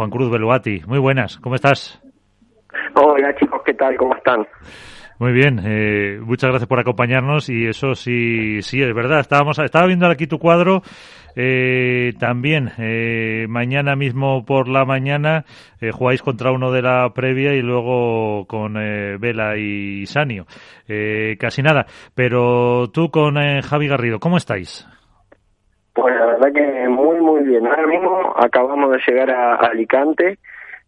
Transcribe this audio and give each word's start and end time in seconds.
Juan 0.00 0.08
Cruz 0.08 0.30
Beluati. 0.30 0.80
Muy 0.86 0.98
buenas, 0.98 1.36
¿cómo 1.40 1.56
estás? 1.56 2.00
Hola 2.94 3.34
chicos, 3.38 3.60
¿qué 3.66 3.74
tal? 3.74 3.98
¿Cómo 3.98 4.16
están? 4.16 4.46
Muy 5.18 5.32
bien, 5.32 5.60
eh, 5.62 6.18
muchas 6.22 6.48
gracias 6.48 6.66
por 6.66 6.80
acompañarnos 6.80 7.50
y 7.50 7.66
eso 7.66 7.94
sí, 7.94 8.62
sí 8.62 8.80
es 8.80 8.94
verdad. 8.94 9.20
Estábamos, 9.20 9.58
estaba 9.58 9.86
viendo 9.86 10.06
aquí 10.06 10.26
tu 10.26 10.38
cuadro. 10.38 10.80
Eh, 11.36 12.14
también 12.18 12.70
eh, 12.78 13.44
mañana 13.50 13.94
mismo 13.94 14.46
por 14.46 14.68
la 14.68 14.86
mañana 14.86 15.44
eh, 15.82 15.90
jugáis 15.92 16.22
contra 16.22 16.50
uno 16.50 16.72
de 16.72 16.80
la 16.80 17.12
previa 17.14 17.52
y 17.52 17.60
luego 17.60 18.46
con 18.46 18.78
eh, 18.78 19.18
Vela 19.18 19.58
y 19.58 20.06
Sanio. 20.06 20.46
Eh, 20.88 21.36
casi 21.38 21.60
nada. 21.60 21.84
Pero 22.14 22.88
tú 22.90 23.10
con 23.10 23.36
eh, 23.36 23.60
Javi 23.60 23.86
Garrido, 23.86 24.18
¿cómo 24.18 24.38
estáis? 24.38 24.88
Pues 25.92 26.14
la 26.14 26.24
verdad 26.24 26.48
que 26.54 26.69
bien. 27.50 27.66
Ahora 27.66 27.86
mismo 27.86 28.34
acabamos 28.36 28.90
de 28.92 29.00
llegar 29.06 29.30
a, 29.30 29.56
Alicante 29.56 30.38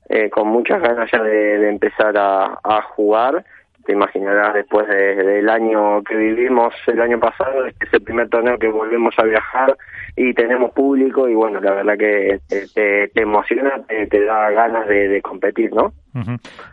eh, 0.08 0.30
con 0.30 0.48
muchas 0.48 0.80
ganas 0.80 1.10
ya 1.10 1.22
de, 1.22 1.68
empezar 1.68 2.14
a, 2.16 2.82
jugar 2.94 3.44
te 3.84 3.92
imaginarás 3.94 4.54
después 4.54 4.86
de, 4.86 5.16
del 5.16 5.48
año 5.48 6.04
que 6.04 6.14
vivimos 6.14 6.72
el 6.86 7.00
año 7.00 7.18
pasado, 7.18 7.66
este 7.66 7.86
es 7.86 7.94
el 7.94 8.02
primer 8.02 8.28
torneo 8.28 8.56
que 8.56 8.68
volvemos 8.68 9.12
a 9.18 9.24
viajar 9.24 9.76
y 10.14 10.32
tenemos 10.34 10.70
público 10.70 11.28
y 11.28 11.34
bueno, 11.34 11.60
la 11.60 11.72
verdad 11.72 11.98
que 11.98 12.38
te, 12.48 13.08
te, 13.08 13.22
emociona, 13.22 13.82
te, 13.88 14.24
da 14.24 14.50
ganas 14.50 14.86
de, 14.86 15.20
competir, 15.20 15.72
¿no? 15.72 15.92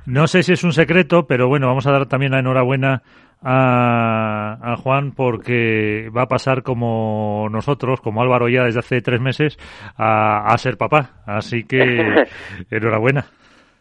No 0.05 0.27
sé 0.27 0.43
si 0.43 0.53
es 0.53 0.63
un 0.63 0.71
secreto, 0.71 1.25
pero 1.25 1.47
bueno, 1.47 1.65
vamos 1.65 1.87
a 1.87 1.91
dar 1.91 2.05
también 2.05 2.31
la 2.31 2.39
enhorabuena 2.39 3.01
a, 3.41 4.57
a, 4.61 4.75
Juan 4.77 5.11
porque 5.11 6.09
va 6.15 6.23
a 6.23 6.27
pasar 6.27 6.63
como 6.63 7.47
nosotros, 7.49 8.01
como 8.01 8.21
Álvaro 8.21 8.49
ya 8.49 8.63
desde 8.63 8.79
hace 8.79 9.01
tres 9.01 9.21
meses, 9.21 9.57
a, 9.97 10.51
a 10.53 10.57
ser 10.57 10.77
papá. 10.77 11.21
Así 11.25 11.63
que 11.63 11.79
enhorabuena. 12.71 13.25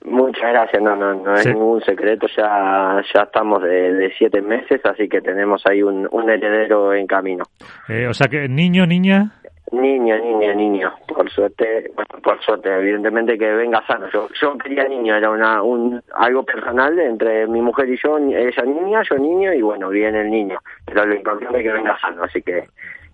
Muchas 0.05 0.53
gracias, 0.53 0.81
no, 0.81 0.95
no, 0.95 1.13
no 1.13 1.35
es 1.35 1.43
sí. 1.43 1.53
ningún 1.53 1.83
secreto, 1.83 2.29
ya, 2.37 3.03
ya 3.13 3.23
estamos 3.25 3.61
de, 3.63 3.93
de, 3.95 4.13
siete 4.17 4.41
meses, 4.41 4.81
así 4.85 5.09
que 5.09 5.21
tenemos 5.21 5.61
ahí 5.69 5.83
un, 5.83 6.07
un 6.13 6.31
heredero 6.31 6.95
en 6.95 7.07
camino. 7.09 7.45
Eh, 7.89 8.07
o 8.07 8.15
sea 8.15 8.29
que 8.31 8.49
niño, 8.49 8.87
niña. 8.87 9.33
Niño, 9.73 10.17
niño, 10.19 10.55
niño. 10.55 10.93
Por 11.07 11.31
suerte, 11.31 11.91
por 12.23 12.41
suerte, 12.43 12.75
evidentemente 12.75 13.39
que 13.39 13.53
venga 13.53 13.85
sano. 13.87 14.07
Yo, 14.13 14.29
yo 14.41 14.57
quería 14.59 14.85
niño, 14.85 15.15
era 15.15 15.31
una, 15.31 15.63
un, 15.63 16.03
algo 16.15 16.43
personal 16.43 16.99
entre 16.99 17.47
mi 17.47 17.61
mujer 17.61 17.89
y 17.89 17.99
yo, 18.03 18.19
ella 18.19 18.63
niña, 18.65 19.03
yo 19.09 19.17
niño, 19.19 19.53
y 19.53 19.63
bueno, 19.63 19.89
viene 19.91 20.23
el 20.23 20.31
niño. 20.31 20.59
Pero 20.87 21.05
lo 21.05 21.15
importante 21.15 21.59
es 21.59 21.63
que 21.63 21.73
venga 21.73 21.99
sano, 22.01 22.23
así 22.25 22.43
que 22.43 22.65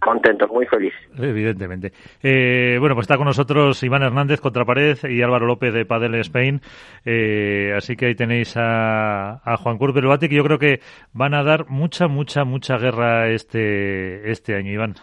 contento, 0.04 0.46
muy 0.48 0.66
feliz. 0.66 0.92
Evidentemente. 1.18 1.92
Eh, 2.22 2.76
bueno, 2.78 2.94
pues 2.94 3.04
está 3.04 3.16
con 3.16 3.26
nosotros 3.26 3.82
Iván 3.82 4.02
Hernández, 4.02 4.40
Contrapared, 4.40 4.98
y 5.08 5.22
Álvaro 5.22 5.46
López 5.46 5.72
de 5.72 5.86
Padel 5.86 6.14
Spain. 6.16 6.60
Eh, 7.04 7.72
así 7.76 7.96
que 7.96 8.06
ahí 8.06 8.14
tenéis 8.14 8.56
a, 8.56 9.40
a 9.44 9.56
Juan 9.56 9.78
Cruz 9.78 9.94
Beluati, 9.94 10.28
que 10.28 10.36
yo 10.36 10.44
creo 10.44 10.58
que 10.58 10.80
van 11.12 11.34
a 11.34 11.42
dar 11.42 11.66
mucha, 11.68 12.06
mucha, 12.06 12.44
mucha 12.44 12.76
guerra 12.76 13.28
este, 13.28 14.30
este 14.30 14.54
año, 14.54 14.70
Iván. 14.70 14.94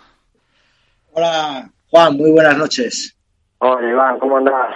Hola, 1.14 1.70
Juan, 1.90 2.16
muy 2.16 2.32
buenas 2.32 2.58
noches. 2.58 3.16
Hola, 3.58 3.90
Iván, 3.90 4.20
¿cómo 4.20 4.38
andás? 4.38 4.74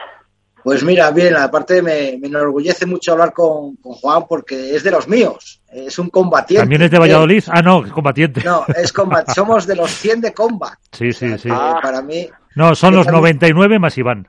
Pues 0.64 0.84
mira, 0.84 1.12
bien, 1.12 1.36
aparte 1.36 1.82
me, 1.82 2.18
me 2.20 2.28
enorgullece 2.28 2.86
mucho 2.86 3.14
hablar 3.14 3.32
con, 3.32 3.76
con, 3.78 3.94
Juan 3.94 4.26
porque 4.28 4.76
es 4.76 4.84
de 4.84 4.92
los 4.92 5.08
míos, 5.08 5.62
es 5.72 5.98
un 6.00 6.10
combatiente. 6.10 6.64
¿También 6.64 6.82
es 6.82 6.92
de 6.92 7.00
Valladolid? 7.00 7.44
Ah, 7.48 7.62
no, 7.62 7.86
es 7.86 7.92
combatiente. 7.92 8.42
No, 8.44 8.66
es 8.76 8.92
combat 8.92 9.30
somos 9.36 9.66
de 9.68 9.76
los 9.76 9.92
100 9.92 10.22
de 10.22 10.34
combat. 10.34 10.74
Sí, 10.92 11.14
sí, 11.14 11.26
o 11.26 11.30
sea, 11.30 11.38
sí. 11.38 11.50
Ah. 11.52 11.80
Para 11.82 12.02
mí... 12.02 12.28
No, 12.56 12.74
son 12.76 12.96
los 12.96 13.08
99 13.08 13.80
más 13.80 13.98
Iván. 13.98 14.28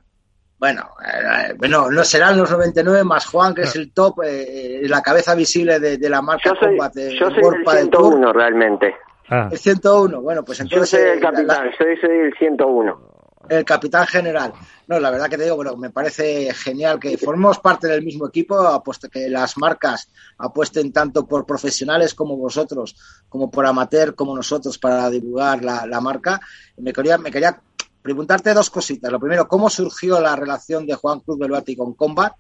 Bueno, 0.58 0.90
eh, 1.04 1.54
bueno, 1.58 1.90
no 1.90 2.04
serán 2.04 2.36
los 2.36 2.50
99 2.50 3.02
más 3.02 3.26
Juan, 3.26 3.54
que 3.54 3.62
no. 3.62 3.68
es 3.68 3.76
el 3.76 3.92
top, 3.92 4.22
eh, 4.24 4.82
la 4.84 5.02
cabeza 5.02 5.34
visible 5.34 5.80
de, 5.80 5.98
de 5.98 6.10
la 6.10 6.22
marca 6.22 6.50
yo 6.50 6.56
soy, 6.56 6.68
Combat. 6.68 6.94
De, 6.94 7.18
yo 7.18 7.30
soy 7.30 7.38
el 7.38 7.64
101 7.64 8.32
realmente. 8.32 8.94
Ah. 9.28 9.48
El 9.50 9.58
101, 9.58 10.20
bueno, 10.20 10.44
pues 10.44 10.60
entonces... 10.60 10.90
Yo 10.90 10.98
soy 10.98 11.08
el 11.08 11.20
capitán, 11.20 11.66
la, 11.66 11.76
soy, 11.76 11.96
soy 11.96 12.18
el 12.18 12.34
101 12.38 13.16
el 13.48 13.64
capitán 13.64 14.06
general. 14.06 14.52
No, 14.86 15.00
la 15.00 15.10
verdad 15.10 15.28
que 15.28 15.36
te 15.36 15.44
digo, 15.44 15.56
bueno, 15.56 15.76
me 15.76 15.90
parece 15.90 16.52
genial 16.54 16.98
que 16.98 17.16
formemos 17.18 17.58
parte 17.58 17.88
del 17.88 18.04
mismo 18.04 18.28
equipo, 18.28 18.58
apuesto 18.58 19.08
que 19.08 19.28
las 19.28 19.56
marcas 19.58 20.10
apuesten 20.38 20.92
tanto 20.92 21.26
por 21.26 21.46
profesionales 21.46 22.14
como 22.14 22.36
vosotros, 22.36 22.96
como 23.28 23.50
por 23.50 23.66
amateur 23.66 24.14
como 24.14 24.34
nosotros 24.34 24.78
para 24.78 25.10
divulgar 25.10 25.64
la, 25.64 25.86
la 25.86 26.00
marca. 26.00 26.40
Me 26.76 26.92
quería, 26.92 27.18
me 27.18 27.30
quería 27.30 27.60
preguntarte 28.02 28.54
dos 28.54 28.70
cositas. 28.70 29.10
Lo 29.10 29.20
primero, 29.20 29.48
¿cómo 29.48 29.68
surgió 29.70 30.20
la 30.20 30.36
relación 30.36 30.86
de 30.86 30.94
Juan 30.94 31.20
Cruz 31.20 31.38
Beluati 31.38 31.76
con 31.76 31.94
Combat? 31.94 32.32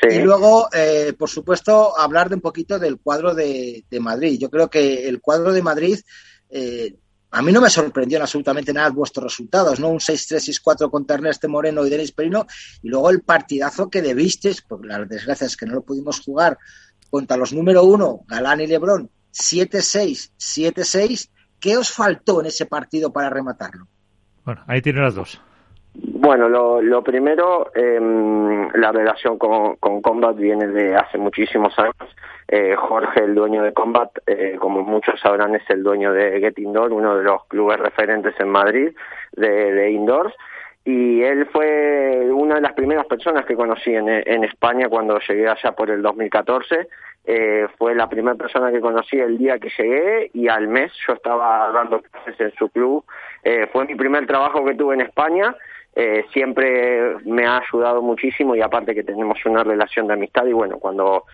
Sí. 0.00 0.16
Y 0.16 0.18
luego, 0.20 0.68
eh, 0.72 1.12
por 1.18 1.28
supuesto, 1.28 1.98
hablar 1.98 2.28
de 2.28 2.36
un 2.36 2.40
poquito 2.40 2.78
del 2.78 2.98
cuadro 2.98 3.34
de, 3.34 3.84
de 3.90 4.00
Madrid. 4.00 4.38
Yo 4.38 4.50
creo 4.50 4.70
que 4.70 5.08
el 5.08 5.20
cuadro 5.20 5.52
de 5.52 5.62
Madrid 5.62 5.98
eh, 6.50 6.94
a 7.30 7.42
mí 7.42 7.52
no 7.52 7.60
me 7.60 7.68
sorprendió 7.68 8.16
en 8.16 8.22
absolutamente 8.22 8.72
nada 8.72 8.88
vuestros 8.90 9.24
resultados, 9.24 9.78
¿no? 9.78 9.88
Un 9.88 9.98
6-3-6-4 9.98 10.90
contra 10.90 11.16
Ernesto 11.16 11.48
Moreno 11.48 11.86
y 11.86 11.90
Denis 11.90 12.12
Perino, 12.12 12.46
y 12.82 12.88
luego 12.88 13.10
el 13.10 13.20
partidazo 13.20 13.90
que 13.90 14.00
debisteis, 14.00 14.62
por 14.62 14.84
las 14.86 15.06
desgracias 15.08 15.56
que 15.56 15.66
no 15.66 15.74
lo 15.74 15.82
pudimos 15.82 16.20
jugar, 16.20 16.58
contra 17.10 17.36
los 17.36 17.52
número 17.52 17.84
uno, 17.84 18.20
Galán 18.26 18.60
y 18.60 18.66
Lebrón, 18.66 19.10
7-6, 19.32 20.30
7-6. 20.38 21.28
¿Qué 21.60 21.76
os 21.76 21.90
faltó 21.90 22.40
en 22.40 22.46
ese 22.46 22.66
partido 22.66 23.12
para 23.12 23.30
rematarlo? 23.30 23.88
Bueno, 24.44 24.62
ahí 24.66 24.80
tiene 24.80 25.00
las 25.00 25.14
dos. 25.14 25.40
Bueno, 26.00 26.48
lo, 26.48 26.80
lo 26.80 27.02
primero, 27.02 27.72
eh, 27.74 27.98
la 28.74 28.92
relación 28.92 29.36
con, 29.36 29.76
con, 29.76 30.00
Combat 30.00 30.36
viene 30.36 30.68
de 30.68 30.94
hace 30.94 31.18
muchísimos 31.18 31.76
años. 31.78 31.96
Eh, 32.46 32.76
Jorge, 32.76 33.24
el 33.24 33.34
dueño 33.34 33.64
de 33.64 33.72
Combat, 33.72 34.10
eh, 34.26 34.56
como 34.60 34.82
muchos 34.82 35.18
sabrán, 35.20 35.56
es 35.56 35.68
el 35.70 35.82
dueño 35.82 36.12
de 36.12 36.38
Get 36.38 36.58
Indoor, 36.58 36.92
uno 36.92 37.16
de 37.16 37.24
los 37.24 37.44
clubes 37.46 37.80
referentes 37.80 38.34
en 38.38 38.48
Madrid 38.48 38.90
de, 39.32 39.72
de 39.72 39.90
indoors. 39.90 40.34
Y 40.84 41.22
él 41.22 41.46
fue 41.52 42.30
una 42.32 42.54
de 42.54 42.60
las 42.62 42.72
primeras 42.74 43.06
personas 43.06 43.44
que 43.44 43.56
conocí 43.56 43.94
en, 43.94 44.08
en 44.08 44.44
España 44.44 44.88
cuando 44.88 45.18
llegué 45.18 45.48
allá 45.48 45.72
por 45.72 45.90
el 45.90 46.00
2014. 46.00 46.88
Eh, 47.30 47.66
fue 47.76 47.94
la 47.94 48.08
primera 48.08 48.36
persona 48.36 48.72
que 48.72 48.80
conocí 48.80 49.18
el 49.18 49.36
día 49.36 49.58
que 49.58 49.68
llegué 49.76 50.30
y 50.32 50.48
al 50.48 50.66
mes 50.66 50.90
yo 51.06 51.12
estaba 51.12 51.70
dando 51.72 52.00
clases 52.00 52.40
en 52.40 52.52
su 52.54 52.70
club. 52.70 53.04
Eh, 53.44 53.68
fue 53.70 53.84
mi 53.84 53.94
primer 53.96 54.26
trabajo 54.26 54.64
que 54.64 54.74
tuve 54.74 54.94
en 54.94 55.02
España 55.02 55.54
eh, 56.00 56.26
siempre 56.32 57.16
me 57.24 57.44
ha 57.44 57.58
ayudado 57.58 58.00
muchísimo 58.02 58.54
y 58.54 58.60
aparte 58.60 58.94
que 58.94 59.02
tenemos 59.02 59.44
una 59.44 59.64
relación 59.64 60.06
de 60.06 60.12
amistad 60.12 60.46
y 60.46 60.52
bueno, 60.52 60.78
cuando 60.78 61.24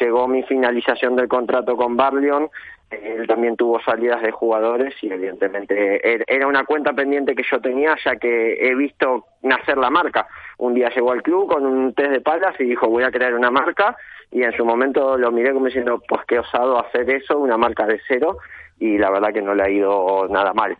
llegó 0.00 0.26
mi 0.26 0.42
finalización 0.44 1.16
del 1.16 1.28
contrato 1.28 1.76
con 1.76 1.98
Barleon, 1.98 2.48
eh, 2.90 3.16
él 3.18 3.26
también 3.26 3.56
tuvo 3.56 3.78
salidas 3.82 4.22
de 4.22 4.30
jugadores 4.30 4.94
y 5.02 5.12
evidentemente 5.12 6.00
era 6.34 6.46
una 6.46 6.64
cuenta 6.64 6.94
pendiente 6.94 7.34
que 7.34 7.42
yo 7.42 7.60
tenía 7.60 7.94
ya 8.02 8.16
que 8.16 8.54
he 8.54 8.74
visto 8.74 9.26
nacer 9.42 9.76
la 9.76 9.90
marca. 9.90 10.26
Un 10.56 10.72
día 10.72 10.88
llegó 10.88 11.12
al 11.12 11.22
club 11.22 11.52
con 11.52 11.66
un 11.66 11.92
test 11.92 12.12
de 12.12 12.20
palas 12.22 12.58
y 12.58 12.64
dijo 12.64 12.88
voy 12.88 13.02
a 13.02 13.10
crear 13.10 13.34
una 13.34 13.50
marca 13.50 13.98
y 14.32 14.44
en 14.44 14.56
su 14.56 14.64
momento 14.64 15.18
lo 15.18 15.30
miré 15.30 15.52
como 15.52 15.66
diciendo 15.66 16.00
pues 16.08 16.22
qué 16.26 16.38
osado 16.38 16.78
hacer 16.78 17.10
eso, 17.10 17.36
una 17.36 17.58
marca 17.58 17.86
de 17.86 18.00
cero 18.08 18.38
y 18.78 18.96
la 18.96 19.10
verdad 19.10 19.34
que 19.34 19.42
no 19.42 19.54
le 19.54 19.62
ha 19.62 19.68
ido 19.68 20.26
nada 20.30 20.54
mal. 20.54 20.78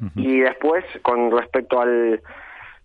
Uh 0.00 0.06
-huh. 0.06 0.10
Y 0.16 0.40
después, 0.40 0.84
con 1.02 1.30
respecto 1.32 1.80
al, 1.80 2.20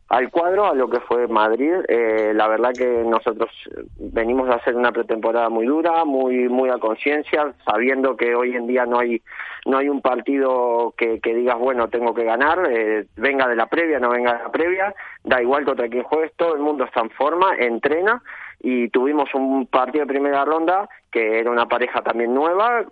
al 0.09 0.30
cuadro, 0.30 0.66
a 0.66 0.75
lo 0.75 0.90
que 0.90 1.00
fue 1.00 1.28
Madrid, 1.28 1.74
eh, 1.88 2.34
la 2.36 2.47
verdad 2.47 2.72
que 2.78 3.03
nosotros 3.03 3.50
venimos 3.97 4.50
a 4.50 4.56
hacer 4.56 4.75
una 4.75 4.91
pretemporada 4.91 5.50
muy 5.50 5.66
dura, 5.66 6.06
muy 6.06 6.50
muy 6.50 6.69
a 6.69 6.78
conciencia, 6.78 7.53
sabiendo 7.66 8.16
que 8.16 8.36
hoy 8.36 8.56
en 8.56 8.68
día 8.68 8.86
no 8.86 9.00
hay 9.00 9.22
no 9.66 9.78
hay 9.78 9.90
un 9.90 10.02
partido 10.02 10.94
que, 10.97 11.19
que 11.19 11.34
digas, 11.34 11.58
bueno, 11.58 11.88
tengo 11.88 12.13
que 12.13 12.25
ganar, 12.25 12.69
eh, 12.69 13.06
venga 13.16 13.47
de 13.47 13.56
la 13.56 13.68
previa, 13.68 14.00
no 14.00 14.09
venga 14.09 14.34
de 14.34 14.44
la 14.44 14.52
previa, 14.52 14.94
da 15.24 15.42
igual 15.42 15.63
contra 15.66 15.88
quién 15.88 16.03
juegues, 16.03 16.34
todo 16.36 16.53
el 16.53 16.62
mundo 16.62 16.84
está 16.84 17.00
en 17.00 17.09
forma, 17.12 17.56
entrena, 17.57 18.22
y 18.60 18.89
tuvimos 18.89 19.33
un 19.33 19.68
partido 19.68 20.06
de 20.06 20.13
primera 20.13 20.44
ronda 20.45 20.89
que 21.12 21.39
era 21.39 21.50
una 21.50 21.68
pareja 21.68 22.01
también 22.01 22.33
nueva, 22.33 22.86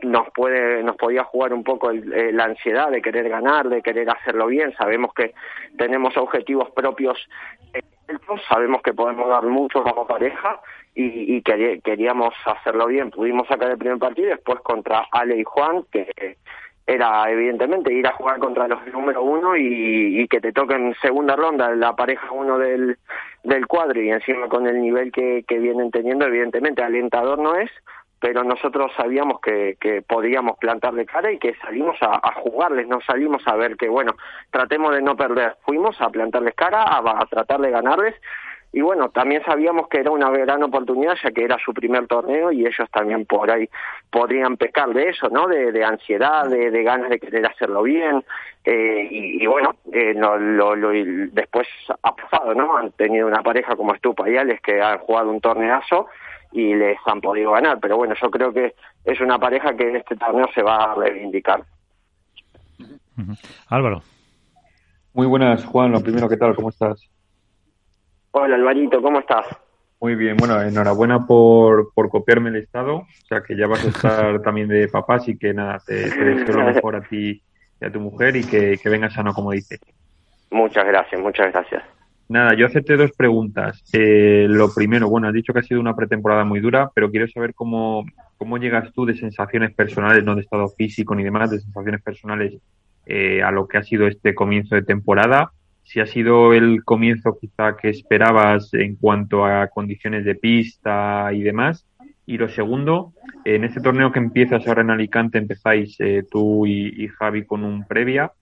nos 0.00 0.28
puede 0.30 0.82
nos 0.82 0.96
podía 0.96 1.24
jugar 1.24 1.52
un 1.52 1.64
poco 1.64 1.90
el, 1.90 2.12
eh, 2.12 2.32
la 2.32 2.44
ansiedad 2.44 2.90
de 2.90 3.02
querer 3.02 3.28
ganar 3.28 3.68
de 3.68 3.82
querer 3.82 4.08
hacerlo 4.10 4.46
bien. 4.46 4.74
Sabemos 4.76 5.12
que 5.14 5.34
tenemos 5.76 6.16
objetivos 6.16 6.70
propios 6.70 7.18
sabemos 8.48 8.82
que 8.82 8.92
podemos 8.92 9.28
dar 9.28 9.44
mucho 9.44 9.82
como 9.82 10.06
pareja 10.06 10.60
y, 10.94 11.36
y 11.36 11.42
que, 11.42 11.80
queríamos 11.82 12.34
hacerlo 12.44 12.86
bien. 12.86 13.10
Pudimos 13.10 13.48
sacar 13.48 13.70
el 13.70 13.78
primer 13.78 13.98
partido 13.98 14.30
después 14.30 14.60
contra 14.60 15.06
Ale 15.10 15.38
y 15.38 15.44
Juan 15.44 15.84
que 15.90 16.36
era 16.86 17.30
evidentemente 17.30 17.92
ir 17.92 18.06
a 18.06 18.12
jugar 18.12 18.38
contra 18.38 18.66
los 18.66 18.84
número 18.88 19.22
uno 19.22 19.56
y, 19.56 20.20
y 20.20 20.28
que 20.28 20.40
te 20.40 20.52
toquen 20.52 20.94
segunda 21.00 21.36
ronda 21.36 21.70
la 21.76 21.94
pareja 21.94 22.30
uno 22.32 22.58
del, 22.58 22.98
del 23.44 23.66
cuadro 23.66 24.00
y 24.00 24.10
encima 24.10 24.48
con 24.48 24.66
el 24.66 24.80
nivel 24.80 25.12
que, 25.12 25.44
que 25.46 25.58
vienen 25.58 25.90
teniendo 25.92 26.26
evidentemente 26.26 26.82
alentador 26.82 27.38
no 27.38 27.54
es 27.54 27.70
pero 28.22 28.44
nosotros 28.44 28.92
sabíamos 28.96 29.40
que, 29.40 29.76
que 29.80 30.00
podíamos 30.00 30.56
plantarle 30.58 31.04
cara 31.04 31.32
y 31.32 31.40
que 31.40 31.56
salimos 31.56 31.96
a, 32.02 32.20
a, 32.22 32.32
jugarles, 32.34 32.86
no 32.86 33.00
salimos 33.00 33.42
a 33.48 33.56
ver 33.56 33.76
que, 33.76 33.88
bueno, 33.88 34.14
tratemos 34.52 34.94
de 34.94 35.02
no 35.02 35.16
perder, 35.16 35.56
fuimos 35.66 36.00
a 36.00 36.08
plantarles 36.08 36.54
cara, 36.54 36.84
a, 36.84 37.26
tratar 37.26 37.60
de 37.60 37.72
ganarles 37.72 38.14
y 38.72 38.80
bueno, 38.80 39.08
también 39.08 39.42
sabíamos 39.44 39.88
que 39.88 39.98
era 39.98 40.12
una 40.12 40.30
gran 40.30 40.62
oportunidad 40.62 41.16
ya 41.20 41.32
que 41.32 41.42
era 41.42 41.58
su 41.58 41.74
primer 41.74 42.06
torneo 42.06 42.52
y 42.52 42.64
ellos 42.64 42.88
también 42.92 43.26
por 43.26 43.50
ahí 43.50 43.68
podrían 44.08 44.56
pecar 44.56 44.90
de 44.94 45.08
eso, 45.08 45.28
¿no? 45.28 45.48
De, 45.48 45.72
de 45.72 45.84
ansiedad, 45.84 46.46
de, 46.46 46.70
de, 46.70 46.82
ganas 46.84 47.10
de 47.10 47.18
querer 47.18 47.44
hacerlo 47.44 47.82
bien 47.82 48.24
eh, 48.64 49.08
y, 49.10 49.42
y, 49.42 49.46
bueno, 49.46 49.74
eh, 49.92 50.14
lo, 50.14 50.38
lo, 50.38 50.76
lo, 50.76 50.90
después 51.32 51.66
ha 52.04 52.14
pasado, 52.14 52.54
¿no? 52.54 52.76
Han 52.76 52.92
tenido 52.92 53.26
una 53.26 53.42
pareja 53.42 53.74
como 53.74 53.94
Estupa 53.94 54.30
y 54.30 54.36
Alex 54.36 54.62
que 54.62 54.80
han 54.80 54.98
jugado 54.98 55.28
un 55.28 55.40
torneazo 55.40 56.06
y 56.52 56.74
les 56.74 56.98
han 57.06 57.20
podido 57.20 57.52
ganar, 57.52 57.78
pero 57.80 57.96
bueno, 57.96 58.14
yo 58.20 58.30
creo 58.30 58.52
que 58.52 58.74
es 59.04 59.20
una 59.20 59.38
pareja 59.38 59.74
que 59.74 59.88
en 59.88 59.96
este 59.96 60.16
torneo 60.16 60.46
se 60.54 60.62
va 60.62 60.92
a 60.92 60.94
reivindicar. 60.94 61.64
Álvaro. 63.68 64.02
Muy 65.14 65.26
buenas, 65.26 65.64
Juan. 65.64 65.92
Lo 65.92 66.00
primero, 66.00 66.28
¿qué 66.28 66.36
tal? 66.36 66.54
¿Cómo 66.54 66.70
estás? 66.70 67.08
Hola 68.32 68.54
Alvarito, 68.54 69.02
¿cómo 69.02 69.20
estás? 69.20 69.46
Muy 70.00 70.16
bien, 70.16 70.36
bueno, 70.36 70.60
enhorabuena 70.60 71.26
por, 71.26 71.92
por 71.94 72.08
copiarme 72.08 72.48
el 72.48 72.56
estado, 72.56 72.96
o 72.96 73.26
sea 73.28 73.42
que 73.42 73.56
ya 73.56 73.66
vas 73.68 73.84
a 73.84 73.88
estar 73.88 74.40
también 74.42 74.66
de 74.68 74.88
papá, 74.88 75.16
así 75.16 75.38
que 75.38 75.54
nada, 75.54 75.78
te, 75.86 76.10
te 76.10 76.24
deseo 76.24 76.56
lo 76.56 76.72
mejor 76.72 76.96
a 76.96 77.02
ti 77.02 77.40
y 77.80 77.84
a 77.84 77.92
tu 77.92 78.00
mujer 78.00 78.34
y 78.34 78.44
que, 78.44 78.78
que 78.82 78.88
vengas 78.88 79.12
sano, 79.12 79.32
como 79.32 79.52
dice. 79.52 79.78
Muchas 80.50 80.84
gracias, 80.86 81.20
muchas 81.20 81.52
gracias. 81.52 81.84
Nada, 82.28 82.54
yo 82.54 82.66
hacerte 82.66 82.96
dos 82.96 83.12
preguntas. 83.12 83.82
Eh, 83.92 84.46
lo 84.48 84.72
primero, 84.72 85.08
bueno, 85.08 85.28
has 85.28 85.34
dicho 85.34 85.52
que 85.52 85.60
ha 85.60 85.62
sido 85.62 85.80
una 85.80 85.94
pretemporada 85.94 86.44
muy 86.44 86.60
dura, 86.60 86.90
pero 86.94 87.10
quiero 87.10 87.28
saber 87.28 87.54
cómo, 87.54 88.06
cómo 88.38 88.58
llegas 88.58 88.92
tú 88.92 89.04
de 89.04 89.16
sensaciones 89.16 89.74
personales, 89.74 90.24
no 90.24 90.34
de 90.34 90.42
estado 90.42 90.68
físico 90.68 91.14
ni 91.14 91.24
demás, 91.24 91.50
de 91.50 91.60
sensaciones 91.60 92.02
personales 92.02 92.54
eh, 93.06 93.42
a 93.42 93.50
lo 93.50 93.68
que 93.68 93.78
ha 93.78 93.82
sido 93.82 94.06
este 94.06 94.34
comienzo 94.34 94.74
de 94.74 94.82
temporada 94.82 95.52
si 95.82 96.00
ha 96.00 96.06
sido 96.06 96.52
el 96.52 96.84
comienzo 96.84 97.36
quizá 97.38 97.76
que 97.76 97.90
esperabas 97.90 98.72
en 98.74 98.96
cuanto 98.96 99.44
a 99.44 99.68
condiciones 99.68 100.24
de 100.24 100.34
pista 100.34 101.30
y 101.32 101.42
demás. 101.42 101.86
Y 102.24 102.38
lo 102.38 102.48
segundo, 102.48 103.12
en 103.44 103.64
este 103.64 103.80
torneo 103.80 104.12
que 104.12 104.20
empiezas 104.20 104.66
ahora 104.66 104.82
en 104.82 104.90
Alicante, 104.90 105.38
empezáis 105.38 105.96
eh, 105.98 106.24
tú 106.30 106.66
y, 106.66 107.04
y, 107.04 107.08
Javi 107.08 107.44
con 107.44 107.64
un 107.64 107.84
previa. 107.84 108.32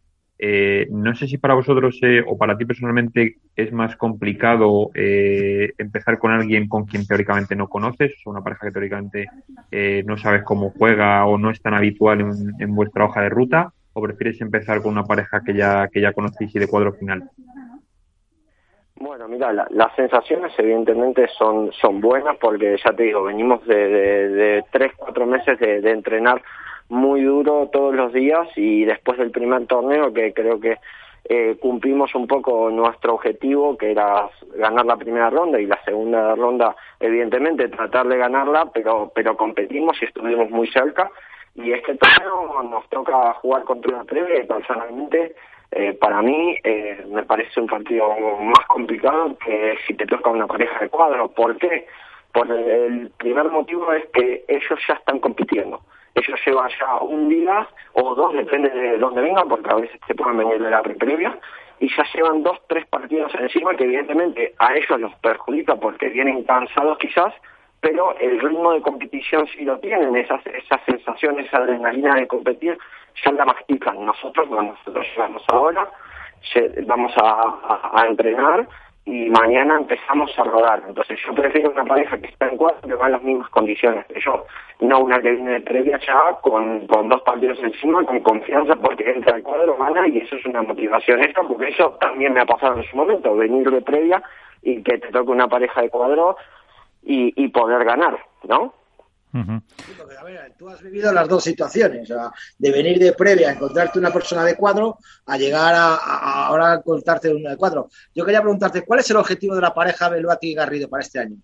Eh, 0.42 0.87
no 0.90 1.14
sé 1.14 1.28
si 1.28 1.37
para 1.37 1.52
vosotros 1.52 1.98
eh, 2.00 2.25
o 2.26 2.38
para 2.38 2.56
ti 2.56 2.64
personalmente 2.64 3.37
es 3.54 3.70
más 3.75 3.94
complicado 3.96 4.90
eh, 4.94 5.72
empezar 5.76 6.19
con 6.19 6.32
alguien 6.32 6.66
con 6.66 6.87
quien 6.87 7.06
teóricamente 7.06 7.54
no 7.54 7.69
conoces, 7.69 8.14
o 8.25 8.31
una 8.31 8.40
pareja 8.40 8.69
que 8.69 8.72
teóricamente 8.72 9.26
eh, 9.70 10.02
no 10.06 10.16
sabes 10.16 10.42
cómo 10.42 10.70
juega 10.70 11.26
o 11.26 11.37
no 11.37 11.50
es 11.50 11.60
tan 11.60 11.75
habitual 11.75 12.22
en, 12.58 12.75
vuestra 12.75 13.04
hoja 13.04 13.20
de 13.20 13.28
ruta, 13.28 13.75
o 13.92 14.00
prefieres 14.00 14.40
empezar 14.40 14.81
con 14.81 14.92
una 14.92 15.04
pareja 15.04 15.42
que 15.44 15.52
ya 15.52 15.88
que 15.88 16.00
ya 16.00 16.14
conocéis 16.14 16.56
y 16.56 16.58
de 16.58 16.69
cuadro 16.69 16.94
final? 16.94 17.28
Bueno, 18.94 19.28
mira, 19.28 19.52
la, 19.52 19.66
las 19.70 19.94
sensaciones 19.94 20.52
evidentemente 20.56 21.28
son 21.36 21.70
son 21.72 22.00
buenas 22.00 22.38
porque 22.40 22.78
ya 22.82 22.94
te 22.94 23.02
digo, 23.02 23.25
venimos 23.25 23.66
de, 23.66 23.88
de, 23.88 24.64
tres, 24.72 24.93
cuatro 24.96 25.26
meses 25.26 25.58
de 25.58 25.90
entrenar 25.90 26.40
muy 26.90 27.22
duro 27.22 27.70
todos 27.72 27.94
los 27.94 28.12
días 28.12 28.48
y 28.56 28.84
después 28.84 29.19
del 29.19 29.31
primer 29.31 29.66
torneo 29.66 30.12
que 30.12 30.32
creo 30.34 30.60
que 30.60 30.76
eh, 31.28 31.56
cumplimos 31.60 32.14
un 32.14 32.26
poco 32.26 32.70
nuestro 32.70 33.14
objetivo 33.14 33.76
que 33.76 33.92
era 33.92 34.28
ganar 34.56 34.84
la 34.84 34.96
primera 34.96 35.31
ronda 35.31 35.60
y 35.60 35.66
la 35.66 35.81
segunda 35.84 36.34
ronda 36.34 36.75
evidentemente 36.98 37.69
tratar 37.69 38.08
de 38.08 38.19
ganarla 38.19 38.70
pero 38.72 39.12
pero 39.14 39.37
competimos 39.37 40.00
y 40.02 40.06
estuvimos 40.06 40.50
muy 40.50 40.66
cerca 40.69 41.10
y 41.54 41.72
este 41.72 41.94
torneo 41.96 42.62
nos 42.64 42.88
toca 42.88 43.34
jugar 43.34 43.64
contra 43.64 43.94
una 43.94 44.04
previa 44.04 44.43
y 44.43 44.46
personalmente 44.46 45.34
eh, 45.72 45.93
para 45.93 46.20
mí 46.22 46.56
eh, 46.64 47.04
me 47.08 47.22
parece 47.22 47.60
un 47.60 47.69
partido 47.69 48.08
más 48.40 48.66
complicado 48.66 49.36
que 49.38 49.76
si 49.86 49.94
te 49.94 50.06
toca 50.06 50.31
una 50.31 50.46
pareja 50.46 50.81
de 50.81 50.88
cuadro. 50.88 51.28
¿Por 51.28 51.56
qué? 51.58 51.86
Por 52.32 52.50
el, 52.50 52.69
el 52.69 53.10
primer 53.10 53.48
motivo 53.50 53.93
es 53.93 54.04
que 54.12 54.44
ellos 54.48 54.81
ya 54.88 54.94
están 54.94 55.20
compitiendo. 55.20 55.81
Ellos 56.14 56.40
llevan 56.44 56.70
ya 56.78 56.96
un 56.96 57.28
día 57.28 57.66
o 57.92 58.14
dos, 58.14 58.32
depende 58.34 58.70
de 58.70 58.98
dónde 58.98 59.20
vengan, 59.20 59.48
porque 59.48 59.70
a 59.70 59.76
veces 59.76 60.00
se 60.06 60.14
pueden 60.14 60.38
venir 60.38 60.60
de 60.60 60.70
la 60.70 60.82
previa, 60.82 61.38
y 61.78 61.88
ya 61.88 62.04
llevan 62.14 62.42
dos, 62.42 62.58
tres 62.68 62.86
partidos 62.86 63.34
encima 63.34 63.74
que 63.74 63.84
evidentemente 63.84 64.54
a 64.58 64.74
ellos 64.74 65.00
los 65.00 65.14
perjudica 65.16 65.76
porque 65.76 66.08
vienen 66.08 66.44
cansados 66.44 66.98
quizás, 66.98 67.32
pero 67.80 68.14
el 68.18 68.38
ritmo 68.40 68.72
de 68.72 68.82
competición 68.82 69.46
sí 69.46 69.64
lo 69.64 69.78
tienen, 69.78 70.14
esas, 70.14 70.44
esas 70.46 70.80
sensaciones, 70.84 71.46
esa 71.46 71.58
adrenalina 71.58 72.14
de 72.14 72.26
competir, 72.26 72.76
ya 73.24 73.32
la 73.32 73.46
mastican. 73.46 74.04
Nosotros, 74.04 74.48
bueno, 74.48 74.74
nosotros 74.74 75.06
llegamos 75.14 75.42
ahora, 75.48 75.90
vamos 76.86 77.12
a, 77.22 78.04
entrenar 78.06 78.68
y 79.10 79.28
mañana 79.28 79.76
empezamos 79.76 80.30
a 80.38 80.44
rodar. 80.44 80.82
Entonces 80.86 81.18
yo 81.26 81.34
prefiero 81.34 81.70
una 81.70 81.84
pareja 81.84 82.16
que 82.18 82.28
está 82.28 82.48
en 82.48 82.56
cuatro 82.56 82.88
que 82.88 82.94
va 82.94 83.06
en 83.06 83.12
las 83.12 83.22
mismas 83.22 83.50
condiciones 83.50 84.06
que 84.06 84.20
yo, 84.20 84.46
no 84.80 85.00
una 85.00 85.20
que 85.20 85.32
viene 85.32 85.52
de 85.52 85.60
previa 85.60 85.98
ya 85.98 86.36
con, 86.42 86.86
con 86.86 87.08
dos 87.08 87.20
partidos 87.22 87.58
encima, 87.60 88.04
con 88.04 88.20
confianza 88.20 88.76
porque 88.76 89.10
entra 89.10 89.34
al 89.34 89.42
cuadro, 89.42 89.76
gana 89.76 90.06
y 90.06 90.18
eso 90.18 90.36
es 90.36 90.46
una 90.46 90.62
motivación 90.62 91.22
extra 91.22 91.42
porque 91.42 91.68
eso 91.68 91.96
también 92.00 92.34
me 92.34 92.40
ha 92.40 92.46
pasado 92.46 92.78
en 92.78 92.84
su 92.84 92.96
momento, 92.96 93.34
venir 93.34 93.68
de 93.68 93.82
previa 93.82 94.22
y 94.62 94.82
que 94.82 94.98
te 94.98 95.08
toque 95.08 95.32
una 95.32 95.48
pareja 95.48 95.82
de 95.82 95.90
cuadro 95.90 96.36
y 97.02 97.48
poder 97.48 97.84
ganar, 97.84 98.18
¿no? 98.44 98.74
Uh 99.32 99.38
-huh. 99.38 99.62
sí, 99.77 99.93
porque, 99.97 100.17
a 100.17 100.25
ver, 100.25 100.55
tú 100.59 100.69
has 100.69 100.82
vivido 100.82 101.12
las 101.12 101.29
dos 101.29 101.44
situaciones, 101.44 102.11
o 102.11 102.15
sea, 102.15 102.31
de 102.59 102.73
venir 102.73 102.99
de 102.99 103.12
previa 103.12 103.50
a 103.50 103.53
encontrarte 103.53 103.99
una 103.99 104.11
persona 104.11 104.44
de 104.44 104.56
cuadro 104.56 104.99
a 105.27 105.37
llegar 105.37 105.75
a, 105.75 105.94
a 105.94 106.47
ahora 106.47 106.73
a 106.73 106.75
encontrarte 106.77 107.32
una 107.32 107.50
de 107.50 107.56
cuadro. 107.56 107.88
Yo 108.15 108.25
quería 108.25 108.41
preguntarte, 108.41 108.82
¿cuál 108.82 109.00
es 109.00 109.11
el 109.11 109.17
objetivo 109.17 109.55
de 109.55 109.61
la 109.61 109.73
pareja 109.73 110.09
Beluati 110.09 110.50
y 110.50 110.55
Garrido 110.55 110.88
para 110.88 111.03
este 111.03 111.21
año? 111.21 111.37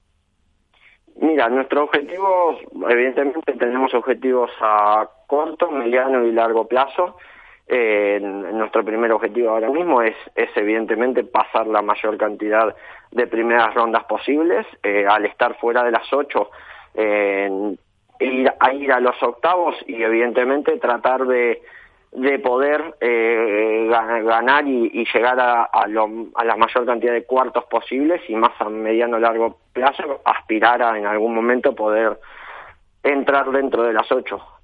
Mira, 1.18 1.48
nuestro 1.48 1.84
objetivo, 1.84 2.58
evidentemente 2.90 3.54
tenemos 3.54 3.94
objetivos 3.94 4.50
a 4.60 5.08
corto, 5.26 5.70
mediano 5.70 6.26
y 6.26 6.32
largo 6.32 6.68
plazo. 6.68 7.16
Eh, 7.68 8.20
nuestro 8.20 8.84
primer 8.84 9.10
objetivo 9.12 9.50
ahora 9.50 9.70
mismo 9.70 10.02
es, 10.02 10.14
es 10.34 10.50
evidentemente 10.56 11.24
pasar 11.24 11.66
la 11.66 11.82
mayor 11.82 12.16
cantidad 12.18 12.76
de 13.10 13.26
primeras 13.26 13.74
rondas 13.74 14.04
posibles. 14.04 14.66
Eh, 14.82 15.06
al 15.08 15.24
estar 15.24 15.58
fuera 15.58 15.82
de 15.84 15.90
las 15.90 16.12
ocho, 16.12 16.50
eh, 16.96 17.76
ir 18.20 18.52
a 18.58 18.72
ir 18.72 18.92
a 18.92 19.00
los 19.00 19.22
octavos 19.22 19.74
y 19.86 20.02
evidentemente 20.02 20.78
tratar 20.78 21.26
de, 21.26 21.62
de 22.12 22.38
poder 22.38 22.96
eh, 23.00 23.88
ganar 23.88 24.66
y, 24.66 24.90
y 24.92 25.06
llegar 25.12 25.38
a, 25.38 25.64
a, 25.64 25.86
lo, 25.86 26.08
a, 26.34 26.44
la 26.44 26.56
mayor 26.56 26.86
cantidad 26.86 27.12
de 27.12 27.24
cuartos 27.24 27.64
posibles 27.64 28.22
y 28.28 28.34
más 28.34 28.52
a 28.58 28.68
mediano 28.68 29.18
largo 29.18 29.58
plazo 29.72 30.20
aspirar 30.24 30.82
a 30.82 30.98
en 30.98 31.06
algún 31.06 31.34
momento 31.34 31.74
poder 31.74 32.18
entrar 33.02 33.50
dentro 33.50 33.82
de 33.82 33.92
las 33.92 34.10
ocho. 34.10 34.55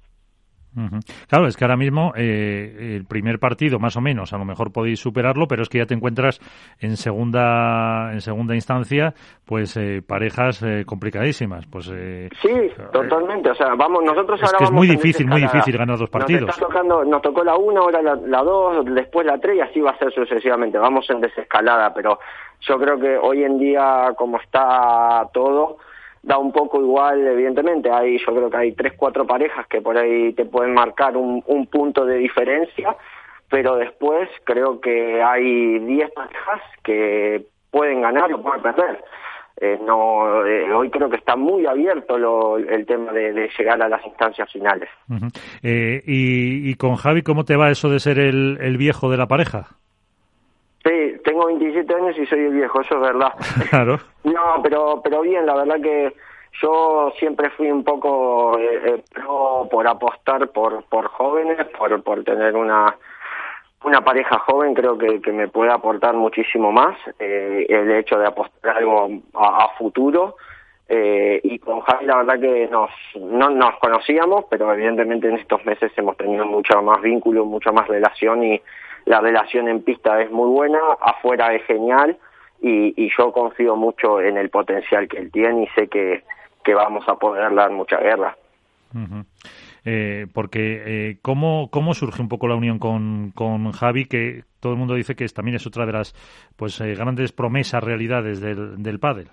Uh 0.75 0.81
-huh. 0.81 1.27
Claro, 1.27 1.47
es 1.47 1.55
que 1.55 1.65
ahora 1.65 1.77
mismo 1.77 2.13
eh, 2.15 2.95
el 2.95 3.05
primer 3.05 3.39
partido, 3.39 3.79
más 3.79 3.95
o 3.95 4.01
menos, 4.01 4.33
a 4.33 4.37
lo 4.37 4.45
mejor 4.45 4.71
podéis 4.71 4.99
superarlo, 4.99 5.47
pero 5.47 5.61
es 5.61 5.69
que 5.69 5.77
ya 5.77 5.85
te 5.85 5.93
encuentras 5.93 6.39
en 6.79 6.97
segunda 6.97 8.11
en 8.11 8.21
segunda 8.21 8.55
instancia, 8.55 9.13
pues 9.45 9.77
eh, 9.77 10.01
parejas 10.05 10.63
eh, 10.63 10.83
complicadísimas. 10.85 11.65
Pues 11.67 11.91
eh, 11.93 12.29
sí, 12.41 12.53
totalmente. 12.91 13.51
O 13.51 13.55
sea, 13.55 13.75
vamos, 13.75 14.03
nosotros 14.03 14.39
es 14.41 14.47
ahora 14.47 14.57
que 14.57 14.63
es 14.65 14.71
muy 14.71 14.87
difícil, 14.87 15.27
muy 15.27 15.41
difícil 15.41 15.77
ganar 15.77 15.97
dos 15.97 16.09
partidos. 16.09 16.47
Nos, 16.47 16.55
está 16.55 16.67
tocando, 16.67 17.03
nos 17.03 17.21
tocó 17.21 17.43
la 17.43 17.55
una, 17.55 17.81
ahora 17.81 18.01
la, 18.01 18.15
la 18.15 18.41
dos, 18.41 18.85
después 18.85 19.25
la 19.25 19.37
tres 19.37 19.57
y 19.57 19.61
así 19.61 19.81
va 19.81 19.91
a 19.91 19.97
ser 19.97 20.11
sucesivamente. 20.13 20.77
Vamos 20.77 21.09
en 21.09 21.21
desescalada, 21.21 21.93
pero 21.93 22.19
yo 22.61 22.77
creo 22.77 22.99
que 22.99 23.17
hoy 23.17 23.43
en 23.43 23.57
día, 23.57 24.13
como 24.17 24.39
está 24.39 25.27
todo 25.33 25.77
da 26.23 26.37
un 26.37 26.51
poco 26.51 26.81
igual, 26.81 27.27
evidentemente, 27.27 27.91
hay, 27.91 28.17
yo 28.17 28.33
creo 28.33 28.49
que 28.49 28.57
hay 28.57 28.71
tres, 28.71 28.93
cuatro 28.95 29.27
parejas 29.27 29.67
que 29.67 29.81
por 29.81 29.97
ahí 29.97 30.33
te 30.33 30.45
pueden 30.45 30.73
marcar 30.73 31.17
un, 31.17 31.43
un 31.45 31.67
punto 31.67 32.05
de 32.05 32.17
diferencia, 32.17 32.95
pero 33.49 33.75
después 33.75 34.29
creo 34.45 34.79
que 34.79 35.21
hay 35.21 35.79
diez 35.79 36.09
parejas 36.11 36.61
que 36.81 37.45
pueden 37.69 38.01
ganar 38.01 38.33
o 38.33 38.41
pueden 38.41 38.61
perder. 38.61 39.03
Eh, 39.57 39.79
no, 39.85 40.45
eh, 40.45 40.71
hoy 40.73 40.89
creo 40.89 41.09
que 41.09 41.17
está 41.17 41.35
muy 41.35 41.65
abierto 41.65 42.17
lo, 42.17 42.57
el 42.57 42.85
tema 42.85 43.11
de, 43.11 43.49
llegar 43.57 43.81
a 43.81 43.87
las 43.87 44.03
instancias 44.05 44.51
finales. 44.51 44.89
Eh, 45.61 46.01
y, 46.05 46.69
y, 46.69 46.75
con 46.75 46.95
Javi, 46.95 47.21
¿cómo 47.21 47.45
te 47.45 47.55
va 47.55 47.69
eso 47.69 47.89
de 47.89 47.99
ser 47.99 48.17
el, 48.17 48.57
el 48.61 48.77
viejo 48.77 49.11
de 49.11 49.17
la 49.17 49.27
pareja? 49.27 49.77
Sí, 50.83 51.15
tengo 51.23 51.45
27 51.45 51.93
años 51.95 52.17
y 52.17 52.25
soy 52.25 52.39
el 52.39 52.53
viejo, 52.53 52.81
eso 52.81 52.95
es 52.95 53.01
verdad. 53.01 53.33
Claro. 53.69 53.99
no, 54.23 54.61
pero 54.61 55.01
pero 55.03 55.21
bien, 55.21 55.45
la 55.45 55.55
verdad 55.55 55.79
que 55.81 56.13
yo 56.61 57.11
siempre 57.17 57.49
fui 57.51 57.71
un 57.71 57.83
poco 57.83 58.57
eh, 58.59 58.81
eh, 58.85 59.03
pro 59.13 59.67
por 59.71 59.87
apostar 59.87 60.49
por 60.49 60.83
por 60.85 61.07
jóvenes, 61.07 61.65
por 61.77 62.01
por 62.03 62.23
tener 62.23 62.55
una 62.55 62.95
una 63.83 64.01
pareja 64.01 64.39
joven 64.39 64.73
creo 64.73 64.97
que, 64.97 65.21
que 65.21 65.31
me 65.31 65.47
puede 65.47 65.71
aportar 65.71 66.13
muchísimo 66.15 66.71
más 66.71 66.95
eh, 67.19 67.65
el 67.67 67.91
hecho 67.91 68.17
de 68.17 68.27
apostar 68.27 68.77
algo 68.77 69.09
a, 69.33 69.65
a 69.65 69.69
futuro 69.77 70.35
Eh, 70.89 71.39
y 71.43 71.59
con 71.59 71.79
Javi 71.81 72.05
la 72.05 72.17
verdad 72.17 72.39
que 72.39 72.67
nos, 72.67 72.91
no 73.15 73.49
nos 73.49 73.79
conocíamos, 73.79 74.45
pero 74.49 74.71
evidentemente 74.73 75.29
en 75.29 75.37
estos 75.37 75.63
meses 75.65 75.91
hemos 75.95 76.17
tenido 76.17 76.45
mucho 76.45 76.81
más 76.81 77.01
vínculo, 77.01 77.45
mucha 77.45 77.71
más 77.71 77.87
relación 77.87 78.43
y 78.43 78.61
la 79.05 79.19
relación 79.19 79.67
en 79.67 79.83
pista 79.83 80.21
es 80.21 80.31
muy 80.31 80.49
buena, 80.49 80.79
afuera 81.01 81.53
es 81.53 81.63
genial 81.65 82.17
y, 82.61 82.93
y 83.01 83.09
yo 83.17 83.31
confío 83.31 83.75
mucho 83.75 84.21
en 84.21 84.37
el 84.37 84.49
potencial 84.49 85.07
que 85.07 85.17
él 85.17 85.31
tiene 85.31 85.63
y 85.63 85.67
sé 85.75 85.87
que, 85.87 86.23
que 86.63 86.73
vamos 86.73 87.07
a 87.07 87.15
poder 87.15 87.53
dar 87.53 87.71
mucha 87.71 87.97
guerra. 87.97 88.35
Eh, 89.85 90.27
porque 90.33 90.83
eh, 90.85 91.17
¿cómo, 91.21 91.69
¿cómo 91.69 91.93
surge 91.93 92.21
un 92.21 92.29
poco 92.29 92.47
la 92.47 92.55
unión 92.55 92.79
con, 92.79 93.31
con 93.31 93.71
Javi, 93.71 94.05
que 94.05 94.43
todo 94.59 94.73
el 94.73 94.79
mundo 94.79 94.93
dice 94.93 95.15
que 95.15 95.27
también 95.27 95.55
es 95.55 95.67
otra 95.67 95.85
de 95.85 95.91
las 95.91 96.13
pues 96.55 96.79
eh, 96.79 96.95
grandes 96.95 97.33
promesas, 97.33 97.83
realidades 97.83 98.39
del, 98.39 98.81
del 98.81 98.99
pádel? 98.99 99.27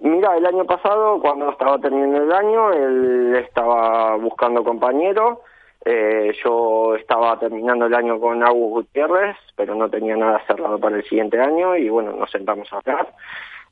Mira, 0.00 0.36
el 0.36 0.44
año 0.44 0.64
pasado, 0.66 1.18
cuando 1.18 1.50
estaba 1.50 1.78
terminando 1.78 2.24
el 2.24 2.32
año, 2.32 2.72
él 2.72 3.36
estaba 3.36 4.16
buscando 4.16 4.62
compañero. 4.62 5.40
Eh, 5.84 6.34
yo 6.42 6.94
estaba 6.96 7.38
terminando 7.38 7.86
el 7.86 7.94
año 7.94 8.18
con 8.18 8.42
Agus 8.42 8.70
Gutiérrez, 8.70 9.36
pero 9.54 9.74
no 9.74 9.90
tenía 9.90 10.16
nada 10.16 10.42
cerrado 10.46 10.78
para 10.78 10.96
el 10.96 11.04
siguiente 11.04 11.38
año 11.38 11.76
y 11.76 11.88
bueno, 11.88 12.12
nos 12.12 12.30
sentamos 12.30 12.72
a 12.72 12.78
hablar. 12.78 13.08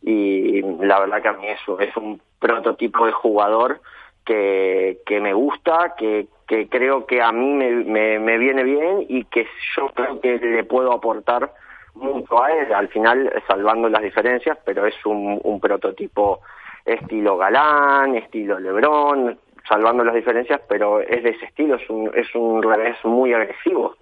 Y 0.02 0.60
la 0.84 1.00
verdad 1.00 1.22
que 1.22 1.28
a 1.28 1.32
mí 1.32 1.46
eso 1.48 1.78
es 1.80 1.96
un 1.96 2.20
prototipo 2.38 3.06
de 3.06 3.12
jugador 3.12 3.80
que, 4.26 4.98
que 5.06 5.20
me 5.20 5.32
gusta, 5.32 5.94
que, 5.96 6.26
que 6.46 6.68
creo 6.68 7.06
que 7.06 7.22
a 7.22 7.32
mí 7.32 7.52
me, 7.52 7.70
me, 7.84 8.18
me 8.18 8.38
viene 8.38 8.62
bien 8.62 9.06
y 9.08 9.24
que 9.24 9.46
yo 9.76 9.88
creo 9.94 10.20
que 10.20 10.38
le 10.38 10.64
puedo 10.64 10.92
aportar 10.92 11.52
mucho 11.94 12.42
a 12.42 12.52
él, 12.52 12.72
al 12.72 12.88
final 12.88 13.32
salvando 13.46 13.88
las 13.88 14.02
diferencias, 14.02 14.58
pero 14.64 14.86
es 14.86 14.94
un, 15.04 15.40
un 15.42 15.60
prototipo 15.60 16.40
estilo 16.84 17.36
Galán, 17.36 18.16
estilo 18.16 18.58
Lebrón, 18.58 19.38
salvando 19.68 20.04
las 20.04 20.14
diferencias, 20.14 20.60
pero 20.68 21.00
es 21.00 21.22
de 21.22 21.30
ese 21.30 21.46
estilo, 21.46 21.76
es 21.76 21.88
un, 21.90 22.10
es 22.14 22.34
un 22.34 22.62
revés 22.62 22.96
muy 23.04 23.32
agresivo. 23.32 23.96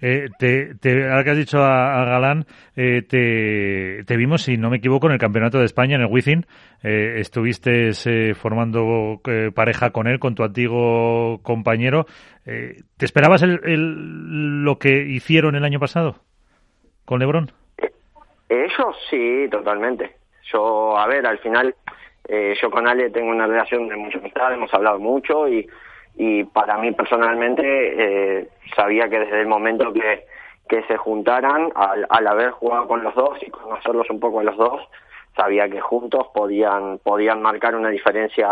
Eh, 0.00 0.28
te, 0.38 0.74
te, 0.76 1.08
ahora 1.08 1.22
que 1.22 1.30
has 1.30 1.36
dicho 1.36 1.58
a, 1.62 2.02
a 2.02 2.04
Galán, 2.04 2.44
eh, 2.74 3.02
te, 3.02 4.04
te, 4.04 4.16
vimos, 4.16 4.42
si 4.42 4.56
no 4.56 4.68
me 4.68 4.78
equivoco, 4.78 5.06
en 5.06 5.12
el 5.12 5.18
Campeonato 5.18 5.58
de 5.58 5.64
España, 5.64 5.94
en 5.94 6.02
el 6.02 6.08
Wizzing. 6.10 6.44
Eh, 6.82 7.20
estuviste 7.20 7.90
eh, 8.06 8.34
formando 8.34 9.20
eh, 9.26 9.50
pareja 9.54 9.90
con 9.90 10.08
él, 10.08 10.18
con 10.18 10.34
tu 10.34 10.42
antiguo 10.42 11.40
compañero. 11.42 12.06
Eh, 12.46 12.82
¿Te 12.96 13.04
esperabas 13.04 13.42
el, 13.42 13.60
el, 13.64 14.64
lo 14.64 14.78
que 14.78 15.04
hicieron 15.06 15.54
el 15.54 15.64
año 15.64 15.78
pasado? 15.78 16.16
con 17.04 17.20
Lebron? 17.20 17.50
Ellos 18.48 18.96
sí, 19.10 19.46
totalmente. 19.50 20.16
Yo, 20.52 20.96
a 20.96 21.06
ver, 21.06 21.26
al 21.26 21.38
final, 21.38 21.74
eh, 22.28 22.54
yo 22.60 22.70
con 22.70 22.86
Ale 22.86 23.10
tengo 23.10 23.30
una 23.30 23.46
relación 23.46 23.88
de 23.88 23.96
mucha 23.96 24.18
amistad, 24.18 24.52
hemos 24.52 24.72
hablado 24.72 24.98
mucho 24.98 25.48
y, 25.48 25.68
y 26.16 26.44
para 26.44 26.78
mí 26.78 26.92
personalmente 26.92 27.62
eh, 27.64 28.48
sabía 28.76 29.08
que 29.08 29.18
desde 29.20 29.40
el 29.40 29.46
momento 29.46 29.92
que, 29.92 30.26
que 30.68 30.82
se 30.84 30.96
juntaran, 30.96 31.72
al, 31.74 32.06
al 32.08 32.26
haber 32.26 32.50
jugado 32.50 32.86
con 32.86 33.02
los 33.02 33.14
dos 33.14 33.42
y 33.42 33.50
conocerlos 33.50 34.08
un 34.10 34.20
poco 34.20 34.40
a 34.40 34.44
los 34.44 34.56
dos, 34.56 34.88
sabía 35.36 35.68
que 35.68 35.80
juntos 35.80 36.28
podían, 36.34 36.98
podían 36.98 37.42
marcar 37.42 37.74
una 37.74 37.88
diferencia 37.88 38.48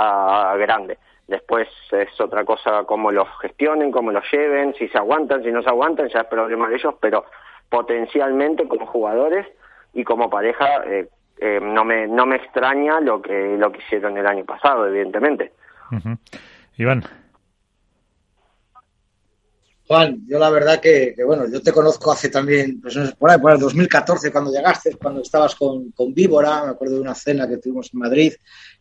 grande. 0.57 0.99
Después 1.29 1.69
es 1.93 2.21
otra 2.21 2.45
cosa 2.45 2.85
cómo 2.85 3.13
los 3.13 3.29
gestionen, 3.41 3.93
cómo 3.93 4.11
los 4.11 4.25
lleven, 4.33 4.75
si 4.75 4.89
se 4.89 4.99
aguantan, 4.99 5.45
si 5.45 5.53
no 5.53 5.63
se 5.63 5.69
aguantan, 5.69 6.09
ya 6.09 6.23
es 6.23 6.27
problema 6.27 6.69
de 6.69 6.77
ellos, 6.77 6.95
pero 7.01 7.25
potencialmente 7.69 8.67
como 8.67 8.87
jugadores 8.87 9.47
y 9.95 10.03
como 10.03 10.29
pareja 10.29 10.83
eh, 10.87 11.09
eh, 11.41 11.61
no 11.63 11.85
me 11.85 12.07
no 12.07 12.27
me 12.27 12.37
extraña 12.37 13.01
lo 13.01 13.21
que 13.21 13.57
lo 13.59 13.73
que 13.73 13.79
hicieron 13.79 14.17
el 14.17 14.27
año 14.27 14.45
pasado 14.45 14.87
evidentemente 14.87 15.53
uh 15.91 15.97
-huh. 15.97 16.19
Iván 16.77 17.05
Juan, 19.91 20.25
yo 20.29 20.39
la 20.39 20.51
verdad 20.51 20.79
que, 20.81 21.15
que, 21.17 21.25
bueno, 21.25 21.49
yo 21.51 21.61
te 21.61 21.73
conozco 21.73 22.13
hace 22.13 22.29
también, 22.29 22.81
pues 22.81 22.97
por 23.19 23.29
ahí, 23.29 23.41
por 23.41 23.51
el 23.51 23.59
2014, 23.59 24.31
cuando 24.31 24.53
llegaste, 24.53 24.95
cuando 24.95 25.21
estabas 25.21 25.57
con, 25.57 25.91
con 25.91 26.15
Víbora, 26.15 26.63
me 26.63 26.71
acuerdo 26.71 26.95
de 26.95 27.01
una 27.01 27.15
cena 27.17 27.49
que 27.49 27.57
tuvimos 27.57 27.91
en 27.93 27.99
Madrid 27.99 28.33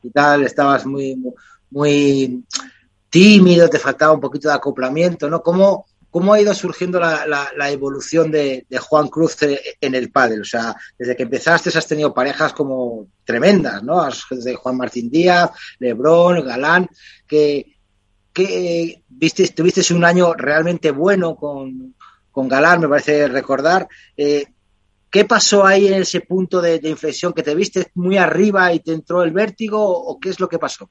y 0.03 0.11
tal, 0.11 0.43
estabas 0.43 0.85
muy, 0.85 1.15
muy, 1.15 1.33
muy 1.71 2.43
tímido, 3.09 3.67
te 3.67 3.79
faltaba 3.79 4.13
un 4.13 4.19
poquito 4.19 4.49
de 4.49 4.53
acoplamiento, 4.53 5.27
¿no? 5.31 5.41
¿Cómo, 5.41 5.87
¿Cómo 6.11 6.33
ha 6.33 6.41
ido 6.41 6.53
surgiendo 6.53 6.99
la, 6.99 7.27
la, 7.27 7.51
la 7.55 7.69
evolución 7.69 8.31
de, 8.31 8.65
Juan 8.79 9.07
Cruz 9.09 9.37
en 9.41 9.95
el 9.95 10.11
pádel? 10.11 10.41
O 10.41 10.45
sea, 10.45 10.75
desde 10.97 11.15
que 11.15 11.23
empezaste 11.23 11.69
has 11.77 11.87
tenido 11.87 12.13
parejas 12.13 12.53
como 12.53 13.07
tremendas, 13.23 13.83
¿no? 13.83 14.07
Desde 14.29 14.55
Juan 14.55 14.77
Martín 14.77 15.09
Díaz, 15.09 15.51
Lebrón, 15.77 16.43
Galán, 16.45 16.89
que, 17.27 17.77
que 18.33 19.03
viste, 19.07 19.47
tuviste 19.49 19.93
un 19.93 20.03
año 20.03 20.33
realmente 20.33 20.91
bueno 20.91 21.35
con, 21.35 21.95
con 22.31 22.47
Galán, 22.47 22.81
me 22.81 22.87
parece 22.87 23.27
recordar. 23.27 23.87
Eh, 24.17 24.45
¿Qué 25.11 25.25
pasó 25.25 25.65
ahí 25.65 25.87
en 25.87 26.01
ese 26.01 26.21
punto 26.21 26.61
de, 26.61 26.79
inflexión 26.83 27.33
que 27.33 27.43
te 27.43 27.55
viste 27.55 27.91
muy 27.95 28.17
arriba 28.17 28.71
y 28.73 28.79
te 28.79 28.93
entró 28.93 29.23
el 29.23 29.31
vértigo 29.31 29.79
o 29.81 30.19
qué 30.19 30.29
es 30.29 30.39
lo 30.39 30.47
que 30.47 30.59
pasó? 30.59 30.89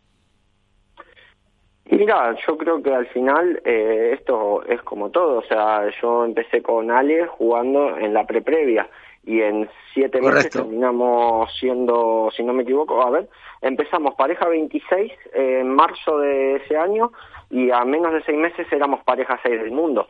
Mira, 1.90 2.37
yo 2.47 2.59
creo 2.59 2.83
que 2.83 2.95
al 2.95 3.07
final 3.09 3.62
eh, 3.64 4.11
esto 4.12 4.62
es 4.64 4.83
como 4.83 5.11
todo, 5.11 5.38
o 5.38 5.42
sea, 5.42 5.88
yo 6.02 6.25
empecé 6.25 6.62
con 6.62 6.90
Ale 6.90 7.26
jugando 7.26 7.97
en 7.97 8.12
la 8.12 8.26
pre-previa 8.26 8.88
y 9.25 9.40
en 9.40 9.68
siete 9.95 10.21
Correcto. 10.21 10.37
meses 10.37 10.52
terminamos 10.52 11.50
siendo, 11.59 12.30
si 12.37 12.42
no 12.42 12.52
me 12.52 12.62
equivoco, 12.64 13.02
a 13.02 13.11
ver, 13.11 13.28
empezamos 13.62 14.14
pareja 14.14 14.47
26 14.49 15.12
eh, 15.33 15.61
en 15.61 15.75
marzo 15.75 16.18
de 16.18 16.57
ese 16.57 16.76
año 16.76 17.11
y 17.50 17.71
a 17.71 17.85
menos 17.85 18.12
de 18.12 18.23
seis 18.23 18.38
meses 18.38 18.66
éramos 18.71 19.02
pareja 19.04 19.40
6 19.42 19.59
del 19.62 19.73
mundo 19.73 20.09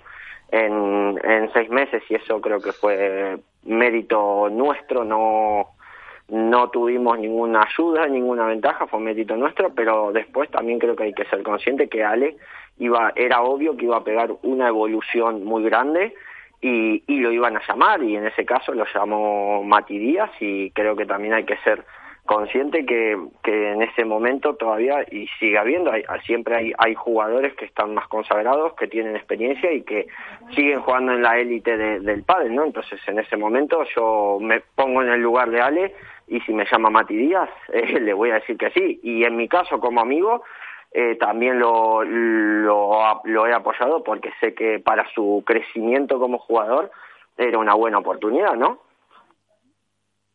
en, 0.51 1.19
en 1.23 1.53
seis 1.53 1.71
meses 1.71 2.03
y 2.09 2.17
eso 2.17 2.41
creo 2.41 2.61
que 2.61 2.73
fue 2.73 3.39
mérito 3.65 4.49
nuestro, 4.51 5.05
no 5.05 5.78
no 6.29 6.69
tuvimos 6.71 7.19
ninguna 7.19 7.63
ayuda, 7.63 8.07
ninguna 8.07 8.47
ventaja, 8.47 8.87
fue 8.87 9.01
mérito 9.01 9.37
nuestro, 9.37 9.71
pero 9.75 10.13
después 10.13 10.51
también 10.51 10.79
creo 10.79 10.95
que 10.95 11.05
hay 11.05 11.15
que 11.15 11.25
ser 11.25 11.43
consciente 11.43 11.89
que 11.89 12.05
Ale 12.05 12.37
iba, 12.79 13.13
era 13.17 13.43
obvio 13.43 13.77
que 13.77 13.87
iba 13.87 13.97
a 13.97 14.05
pegar 14.05 14.33
una 14.43 14.69
evolución 14.69 15.45
muy 15.45 15.65
grande 15.65 16.15
y, 16.61 17.03
y 17.07 17.21
lo 17.21 17.33
iban 17.33 17.57
a 17.57 17.63
llamar 17.67 18.03
y 18.03 18.17
en 18.17 18.27
ese 18.27 18.45
caso 18.45 18.73
lo 18.75 18.85
llamó 18.93 19.63
Mati 19.65 19.99
Díaz 19.99 20.31
y 20.41 20.71
creo 20.73 20.97
que 20.97 21.07
también 21.07 21.35
hay 21.35 21.45
que 21.45 21.57
ser 21.59 21.85
consciente 22.29 22.85
que, 22.85 23.17
que 23.43 23.73
en 23.73 23.81
ese 23.81 24.05
momento 24.05 24.55
todavía 24.55 25.03
y 25.11 25.29
sigue 25.41 25.57
habiendo 25.57 25.91
hay, 25.91 26.05
siempre 26.27 26.57
hay, 26.57 26.73
hay 26.77 26.95
jugadores 26.95 27.55
que 27.55 27.65
están 27.65 27.95
más 27.95 28.07
consagrados 28.09 28.75
que 28.75 28.87
tienen 28.87 29.17
experiencia 29.17 29.73
y 29.73 29.81
que 29.81 30.09
siguen 30.55 30.81
jugando 30.81 31.13
en 31.15 31.23
la 31.23 31.39
élite 31.39 31.79
de, 31.79 32.01
del 32.01 32.23
pádel 32.25 32.55
no 32.55 32.65
entonces 32.65 33.01
en 33.07 33.19
ese 33.19 33.39
momento 33.39 33.83
yo 33.97 34.39
me 34.43 34.61
pongo 34.61 35.03
en 35.03 35.09
el 35.09 35.23
lugar 35.23 35.51
de 35.51 35.61
Ale 35.63 35.95
y 36.29 36.41
si 36.41 36.53
me 36.53 36.67
llama 36.71 36.91
Mati 36.91 37.17
Díaz 37.17 37.51
eh, 37.73 38.01
le 38.01 38.13
voy 38.13 38.31
a 38.31 38.35
decir 38.35 38.57
que 38.57 38.71
sí 38.71 39.01
y 39.03 39.25
en 39.25 39.37
mi 39.37 39.49
caso 39.49 39.81
como 39.81 40.01
amigo 40.01 40.43
eh, 40.93 41.17
también 41.17 41.59
lo, 41.59 42.03
lo, 42.03 43.21
lo 43.25 43.47
he 43.47 43.53
apoyado 43.53 44.03
porque 44.03 44.33
sé 44.41 44.55
que 44.55 44.81
para 44.81 45.07
su 45.13 45.43
crecimiento 45.47 46.19
como 46.19 46.39
jugador 46.39 46.91
era 47.37 47.59
una 47.59 47.75
buena 47.75 47.99
oportunidad 47.99 48.55
no 48.55 48.81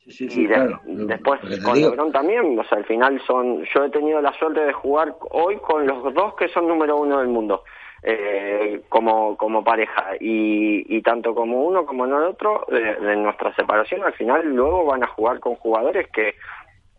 Sí, 0.06 0.12
sí, 0.12 0.30
sí, 0.30 0.42
y 0.42 0.48
de, 0.48 0.56
claro. 0.56 0.82
después 0.86 1.40
con. 1.64 1.80
Lebron 1.80 2.12
también, 2.12 2.60
o 2.60 2.64
sea, 2.66 2.78
al 2.78 2.84
final 2.84 3.22
son, 3.26 3.64
yo 3.74 3.86
he 3.86 3.90
tenido 3.90 4.20
la 4.22 4.34
suerte 4.34 4.60
de 4.60 4.74
jugar 4.74 5.16
hoy 5.32 5.56
con 5.60 5.88
los 5.88 6.14
dos 6.14 6.36
que 6.36 6.50
son 6.50 6.68
número 6.68 6.98
uno 6.98 7.20
del 7.20 7.30
mundo, 7.30 7.64
eh, 8.06 8.82
como, 8.90 9.38
como 9.38 9.64
pareja, 9.64 10.16
y, 10.20 10.98
y 10.98 11.02
tanto 11.02 11.34
como 11.34 11.64
uno 11.64 11.86
como 11.86 12.06
el 12.06 12.14
otro, 12.14 12.66
de, 12.70 12.96
de, 12.96 13.16
nuestra 13.16 13.56
separación, 13.56 14.04
al 14.04 14.14
final 14.14 14.46
luego 14.46 14.86
van 14.86 15.04
a 15.04 15.08
jugar 15.08 15.40
con 15.40 15.56
jugadores 15.56 16.10
que, 16.10 16.36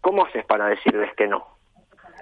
¿cómo 0.01 0.25
haces 0.25 0.45
para 0.47 0.67
decirles 0.67 1.13
que 1.15 1.27
no? 1.27 1.47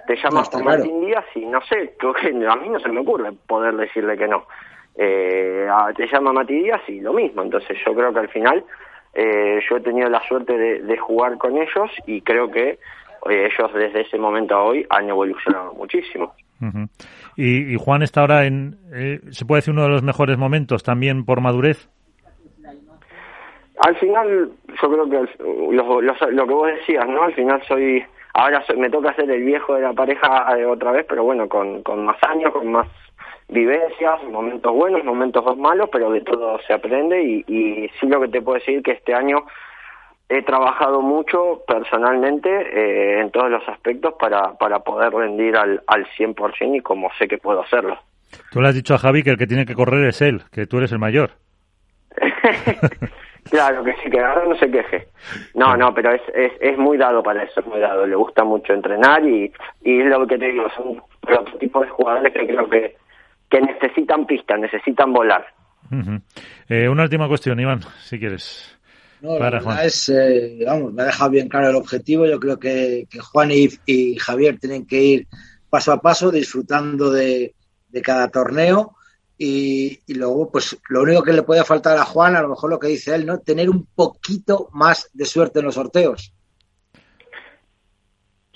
Te 0.05 0.17
llamas 0.17 0.51
no, 0.53 0.65
Martín 0.65 0.99
claro. 0.99 1.05
Díaz 1.05 1.25
y 1.35 1.45
no 1.45 1.61
sé, 1.61 1.95
a 2.49 2.55
mí 2.57 2.69
no 2.69 2.79
se 2.79 2.89
me 2.89 2.99
ocurre 2.99 3.31
poder 3.47 3.75
decirle 3.77 4.17
que 4.17 4.27
no. 4.27 4.45
Eh, 4.95 5.67
te 5.95 6.07
llama 6.07 6.33
Mati 6.33 6.53
Díaz 6.53 6.81
y 6.87 6.99
lo 6.99 7.13
mismo, 7.13 7.41
entonces 7.41 7.77
yo 7.85 7.95
creo 7.95 8.13
que 8.13 8.19
al 8.19 8.29
final 8.29 8.65
eh, 9.13 9.61
yo 9.67 9.77
he 9.77 9.81
tenido 9.81 10.09
la 10.09 10.21
suerte 10.27 10.57
de, 10.57 10.81
de, 10.81 10.97
jugar 10.97 11.37
con 11.37 11.57
ellos 11.57 11.89
y 12.05 12.21
creo 12.21 12.51
que 12.51 12.79
eh, 13.29 13.47
ellos 13.51 13.73
desde 13.73 14.01
ese 14.01 14.17
momento 14.17 14.55
a 14.55 14.63
hoy 14.63 14.85
han 14.89 15.09
evolucionado 15.09 15.73
muchísimo. 15.73 16.33
Uh 16.61 16.65
-huh. 16.65 16.89
y, 17.35 17.73
y, 17.73 17.77
Juan 17.77 18.03
está 18.03 18.21
ahora 18.21 18.45
en, 18.45 18.77
eh, 18.93 19.19
se 19.31 19.45
puede 19.45 19.59
decir, 19.59 19.73
uno 19.73 19.83
de 19.83 19.89
los 19.89 20.03
mejores 20.03 20.37
momentos 20.37 20.83
también 20.83 21.25
por 21.25 21.41
madurez. 21.41 21.89
Al 23.85 23.95
final, 23.97 24.51
yo 24.81 24.91
creo 24.91 25.09
que 25.09 25.43
lo, 25.43 26.01
lo, 26.01 26.13
lo 26.31 26.47
que 26.47 26.53
vos 26.53 26.67
decías, 26.67 27.07
¿no? 27.07 27.23
Al 27.23 27.33
final 27.33 27.61
soy, 27.67 28.03
ahora 28.33 28.63
soy, 28.65 28.77
me 28.77 28.89
toca 28.89 29.13
ser 29.15 29.29
el 29.29 29.43
viejo 29.43 29.73
de 29.75 29.81
la 29.81 29.93
pareja 29.93 30.57
eh, 30.57 30.65
otra 30.65 30.91
vez, 30.91 31.05
pero 31.09 31.23
bueno, 31.23 31.49
con, 31.49 31.81
con 31.83 32.05
más 32.05 32.17
años, 32.23 32.53
con 32.53 32.71
más 32.71 32.87
vivencias, 33.49 34.23
momentos 34.31 34.73
buenos, 34.73 35.03
momentos 35.03 35.57
malos, 35.57 35.89
pero 35.91 36.11
de 36.11 36.21
todo 36.21 36.59
se 36.65 36.73
aprende 36.73 37.21
y, 37.21 37.43
y 37.47 37.89
sí 37.99 38.07
lo 38.07 38.21
que 38.21 38.27
te 38.29 38.41
puedo 38.41 38.59
decir 38.59 38.81
que 38.83 38.91
este 38.91 39.13
año 39.13 39.45
he 40.37 40.41
trabajado 40.43 41.01
mucho 41.01 41.63
personalmente 41.67 42.49
eh, 42.49 43.19
en 43.21 43.31
todos 43.31 43.49
los 43.49 43.67
aspectos 43.67 44.13
para, 44.19 44.53
para 44.57 44.79
poder 44.79 45.11
rendir 45.13 45.55
al, 45.55 45.81
al 45.87 46.05
100% 46.17 46.77
y 46.77 46.81
como 46.81 47.09
sé 47.17 47.27
que 47.27 47.37
puedo 47.37 47.61
hacerlo. 47.61 47.97
Tú 48.51 48.61
le 48.61 48.69
has 48.69 48.75
dicho 48.75 48.95
a 48.95 48.97
Javi 48.97 49.23
que 49.23 49.29
el 49.31 49.37
que 49.37 49.47
tiene 49.47 49.65
que 49.65 49.75
correr 49.75 50.07
es 50.07 50.21
él, 50.21 50.41
que 50.51 50.65
tú 50.65 50.77
eres 50.77 50.91
el 50.91 50.99
mayor. 50.99 51.31
claro, 53.49 53.83
que 53.83 53.93
sí, 54.03 54.09
que 54.09 54.19
ahora 54.19 54.45
no 54.47 54.55
se 54.55 54.69
queje. 54.69 55.07
No, 55.55 55.75
no, 55.77 55.93
pero 55.93 56.11
es, 56.11 56.21
es, 56.33 56.51
es 56.59 56.77
muy 56.77 56.97
dado 56.97 57.21
para 57.21 57.43
eso, 57.43 57.59
es 57.59 57.65
muy 57.67 57.79
dado. 57.79 58.05
Le 58.05 58.15
gusta 58.15 58.43
mucho 58.43 58.73
entrenar 58.73 59.23
y, 59.25 59.51
y 59.83 60.01
es 60.01 60.07
lo 60.07 60.25
que 60.27 60.37
te 60.37 60.47
digo, 60.47 60.67
son 60.75 61.01
otro 61.21 61.57
tipo 61.57 61.81
de 61.81 61.89
jugadores 61.89 62.33
que 62.33 62.47
creo 62.47 62.69
que, 62.69 62.95
que 63.49 63.61
necesitan 63.61 64.25
pistas, 64.25 64.59
necesitan 64.59 65.13
volar. 65.13 65.45
eh, 66.69 66.89
una 66.89 67.03
última 67.03 67.27
cuestión, 67.27 67.59
Iván, 67.59 67.81
si 67.99 68.19
quieres. 68.19 68.79
No, 69.23 69.39
la 69.39 69.49
verdad 69.49 69.85
es, 69.85 70.09
eh, 70.09 70.65
vamos, 70.67 70.91
me 70.91 71.01
ha 71.01 71.05
dejado 71.05 71.31
bien 71.31 71.47
claro 71.47 71.69
el 71.69 71.77
objetivo. 71.77 72.25
Yo 72.25 72.41
creo 72.41 72.59
que, 72.59 73.05
que 73.09 73.19
Juan 73.19 73.51
y, 73.51 73.69
y, 73.85 74.17
Javier 74.17 74.59
tienen 74.59 74.85
que 74.85 74.97
ir 74.97 75.27
paso 75.69 75.93
a 75.93 76.01
paso, 76.01 76.29
disfrutando 76.29 77.09
de, 77.09 77.53
de 77.87 78.01
cada 78.01 78.27
torneo. 78.27 78.97
Y, 79.37 79.97
y, 80.07 80.15
luego, 80.15 80.51
pues 80.51 80.77
lo 80.89 81.03
único 81.03 81.23
que 81.23 81.31
le 81.31 81.43
puede 81.43 81.63
faltar 81.63 81.97
a 81.97 82.03
Juan, 82.03 82.35
a 82.35 82.41
lo 82.41 82.49
mejor 82.49 82.69
lo 82.69 82.79
que 82.79 82.89
dice 82.89 83.15
él, 83.15 83.25
¿no? 83.25 83.39
Tener 83.39 83.69
un 83.69 83.87
poquito 83.95 84.67
más 84.73 85.09
de 85.13 85.23
suerte 85.23 85.59
en 85.59 85.65
los 85.65 85.75
sorteos. 85.75 86.33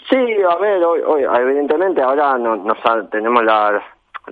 Sí, 0.09 0.17
a 0.17 0.55
ver, 0.57 0.83
hoy, 0.83 0.99
hoy 0.99 1.23
evidentemente 1.23 2.01
ahora 2.01 2.37
no, 2.37 2.57
no 2.57 2.75
tenemos 3.09 3.41
la, 3.45 3.81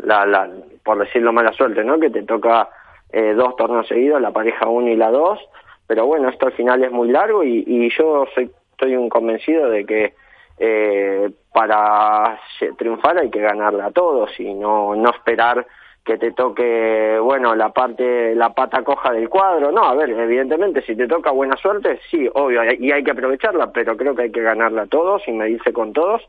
la, 0.04 0.26
la, 0.26 0.50
por 0.84 1.00
decirlo 1.00 1.32
mala 1.32 1.54
suerte, 1.54 1.82
¿no? 1.82 1.98
Que 1.98 2.10
te 2.10 2.24
toca 2.24 2.68
eh, 3.10 3.34
dos 3.34 3.56
torneos 3.56 3.88
seguidos, 3.88 4.20
la 4.20 4.32
pareja 4.32 4.68
1 4.68 4.90
y 4.90 4.98
la 4.98 5.12
2 5.12 5.40
pero 5.88 6.06
bueno, 6.06 6.30
esto 6.30 6.48
al 6.48 6.54
final 6.54 6.84
es 6.84 6.92
muy 6.92 7.10
largo 7.10 7.44
y, 7.44 7.64
y 7.66 7.90
yo 7.98 8.26
soy, 8.34 8.50
estoy 8.72 8.96
un 8.96 9.10
convencido 9.10 9.70
de 9.70 9.86
que 9.86 10.14
eh, 10.58 11.32
para 11.54 12.40
triunfar 12.78 13.18
hay 13.18 13.30
que 13.30 13.42
ganarla 13.42 13.88
a 13.88 13.92
todos 13.92 14.40
y 14.40 14.54
no, 14.54 14.96
no 14.96 15.10
esperar 15.10 15.66
que 16.06 16.20
te 16.20 16.32
toque, 16.34 17.18
bueno, 17.20 17.56
la 17.56 17.70
parte, 17.70 18.36
la 18.36 18.54
pata 18.54 18.84
coja 18.84 19.12
del 19.12 19.28
cuadro. 19.28 19.72
No, 19.72 19.86
a 19.86 19.96
ver, 19.96 20.12
evidentemente, 20.12 20.84
si 20.84 20.96
te 20.96 21.08
toca 21.08 21.32
buena 21.32 21.58
suerte, 21.58 22.00
sí, 22.12 22.30
obvio, 22.36 22.62
y 22.64 22.92
hay 22.92 23.04
que 23.04 23.10
aprovecharla, 23.10 23.72
pero 23.72 23.98
creo 23.98 24.14
que 24.14 24.24
hay 24.24 24.32
que 24.32 24.44
ganarla 24.44 24.84
a 24.84 24.88
todos 24.88 25.28
y 25.28 25.32
medirse 25.32 25.74
con 25.74 25.94
todos. 25.94 26.22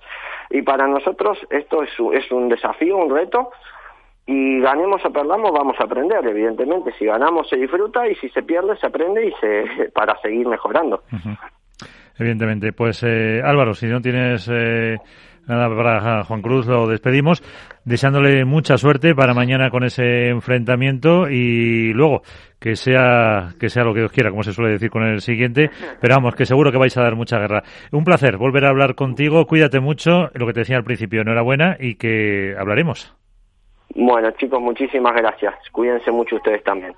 Y 0.49 0.63
para 0.63 0.87
nosotros 0.87 1.39
esto 1.51 1.83
es, 1.83 1.91
es 2.15 2.33
un 2.33 2.49
desafío, 2.49 2.97
un 2.97 3.15
reto, 3.15 3.51
y 4.27 4.61
ganemos 4.61 5.01
o 5.05 5.11
perdamos 5.11 5.53
vamos 5.53 5.77
a 5.79 5.85
aprender 5.85 6.27
evidentemente. 6.27 6.93
Si 6.99 7.05
ganamos 7.07 7.49
se 7.49 7.57
disfruta 7.57 8.09
y 8.09 8.17
si 8.17 8.29
se 8.31 8.43
pierde 8.43 8.77
se 8.77 8.87
aprende 8.87 9.27
y 9.27 9.33
se 9.41 9.91
para 9.95 10.19
seguir 10.21 10.47
mejorando. 10.49 11.03
Evidentemente 12.19 12.73
pues 12.73 13.03
eh, 13.05 13.41
Álvaro 13.45 13.73
si 13.75 13.87
no 13.87 14.01
tienes 14.01 14.49
eh, 14.53 14.97
nada 15.47 15.69
para 15.69 16.25
Juan 16.25 16.43
Cruz 16.43 16.67
lo 16.67 16.89
despedimos 16.89 17.41
deseándole 17.85 18.45
mucha 18.45 18.77
suerte 18.79 19.15
para 19.15 19.33
mañana 19.33 19.71
con 19.71 19.85
ese 19.85 20.29
enfrentamiento 20.31 21.31
y 21.31 21.93
luego 21.93 22.23
que 22.59 22.75
sea 22.75 23.51
que 23.61 23.69
sea 23.69 23.85
lo 23.85 23.95
que 23.95 24.01
Dios 24.01 24.13
quiera 24.13 24.31
como 24.31 24.43
se 24.43 24.53
suele 24.53 24.73
decir 24.73 24.91
con 24.91 25.05
el 25.05 25.21
siguiente 25.21 25.71
pero 26.01 26.17
vamos 26.17 26.35
que 26.35 26.47
seguro 26.47 26.73
que 26.73 26.79
vais 26.79 26.97
a 26.97 27.03
dar 27.03 27.15
mucha 27.15 27.39
guerra. 27.39 27.63
Un 27.93 28.03
placer 28.03 28.39
volver 28.39 28.65
a 28.65 28.71
hablar 28.71 28.97
contigo 28.97 29.47
cuídate 29.47 29.79
mucho 29.79 30.31
lo 30.35 30.49
que 30.49 30.53
te 30.53 30.61
decía 30.61 30.79
al 30.79 30.85
principio 30.85 31.21
enhorabuena 31.21 31.77
y 31.79 31.95
que 31.95 32.57
hablaremos 32.59 33.15
bueno, 33.97 34.31
chicos, 34.33 34.61
muchísimas 34.61 35.15
gracias. 35.15 35.55
Cuídense 35.73 36.11
mucho 36.11 36.37
ustedes 36.37 36.63
también. 36.63 36.95